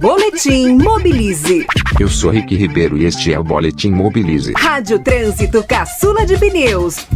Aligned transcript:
Boletim 0.00 0.76
Mobilize. 0.76 1.66
Eu 1.98 2.08
sou 2.08 2.30
Rick 2.30 2.54
Ribeiro 2.54 2.96
e 2.96 3.04
este 3.04 3.32
é 3.32 3.38
o 3.38 3.44
Boletim 3.44 3.90
Mobilize. 3.90 4.52
Rádio 4.56 4.98
Trânsito 5.00 5.64
Caçula 5.64 6.24
de 6.24 6.36
Pneus. 6.36 7.06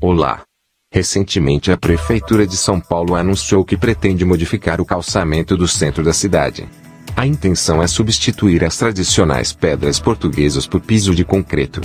Olá. 0.00 0.42
Recentemente 0.92 1.72
a 1.72 1.76
Prefeitura 1.76 2.46
de 2.46 2.56
São 2.56 2.80
Paulo 2.80 3.14
anunciou 3.14 3.64
que 3.64 3.76
pretende 3.76 4.24
modificar 4.24 4.80
o 4.80 4.84
calçamento 4.84 5.56
do 5.56 5.66
centro 5.66 6.04
da 6.04 6.12
cidade. 6.12 6.68
A 7.16 7.26
intenção 7.26 7.82
é 7.82 7.86
substituir 7.86 8.62
as 8.62 8.76
tradicionais 8.76 9.52
pedras 9.52 9.98
portuguesas 9.98 10.66
por 10.66 10.80
piso 10.80 11.14
de 11.14 11.24
concreto. 11.24 11.80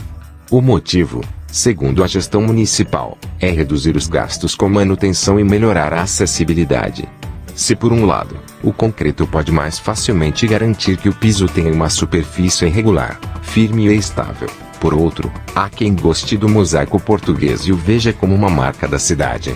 O 0.50 0.60
motivo, 0.60 1.22
segundo 1.48 2.04
a 2.04 2.08
gestão 2.08 2.42
municipal, 2.42 3.18
é 3.40 3.50
reduzir 3.50 3.96
os 3.96 4.08
gastos 4.08 4.56
com 4.56 4.68
manutenção 4.68 5.40
e 5.40 5.44
melhorar 5.44 5.94
a 5.94 6.02
acessibilidade. 6.02 7.08
Se 7.56 7.76
por 7.76 7.92
um 7.92 8.06
lado, 8.06 8.38
o 8.64 8.72
concreto 8.72 9.28
pode 9.28 9.52
mais 9.52 9.78
facilmente 9.78 10.48
garantir 10.48 10.98
que 10.98 11.10
o 11.10 11.14
piso 11.14 11.48
tenha 11.48 11.72
uma 11.72 11.90
superfície 11.90 12.66
irregular, 12.66 13.20
firme 13.42 13.88
e 13.88 13.98
estável. 13.98 14.50
Por 14.80 14.94
outro, 14.94 15.32
há 15.56 15.70
quem 15.70 15.94
goste 15.94 16.38
do 16.38 16.50
mosaico 16.50 17.00
português 17.00 17.62
e 17.62 17.72
o 17.72 17.76
veja 17.76 18.12
como 18.12 18.34
uma 18.34 18.50
marca 18.50 18.88
da 18.88 18.98
cidade. 18.98 19.56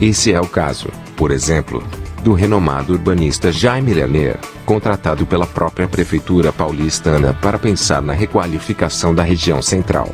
Esse 0.00 0.32
é 0.32 0.40
o 0.40 0.46
caso, 0.46 0.88
por 1.16 1.30
exemplo, 1.30 1.82
do 2.22 2.34
renomado 2.34 2.92
urbanista 2.92 3.50
Jaime 3.50 3.94
Lerner, 3.94 4.36
contratado 4.66 5.24
pela 5.24 5.46
própria 5.46 5.88
prefeitura 5.88 6.52
paulistana 6.52 7.32
para 7.32 7.58
pensar 7.58 8.02
na 8.02 8.12
requalificação 8.12 9.14
da 9.14 9.22
região 9.22 9.62
central. 9.62 10.10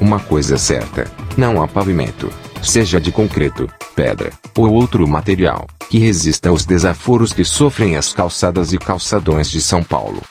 Uma 0.00 0.20
coisa 0.20 0.54
é 0.54 0.58
certa, 0.58 1.10
não 1.36 1.62
há 1.62 1.66
pavimento, 1.66 2.30
seja 2.62 3.00
de 3.00 3.10
concreto, 3.10 3.68
pedra 3.94 4.32
ou 4.56 4.70
outro 4.72 5.06
material, 5.06 5.66
que 5.88 5.98
resista 5.98 6.48
aos 6.48 6.64
desaforos 6.64 7.32
que 7.32 7.44
sofrem 7.44 7.96
as 7.96 8.12
calçadas 8.12 8.72
e 8.72 8.78
calçadões 8.78 9.50
de 9.50 9.60
São 9.60 9.82
Paulo. 9.82 10.22